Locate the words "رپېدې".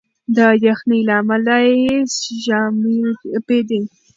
3.33-3.79